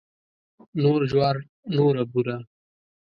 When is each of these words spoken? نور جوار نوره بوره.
نور 0.83 0.99
جوار 1.11 1.35
نوره 1.75 2.03
بوره. 2.11 2.37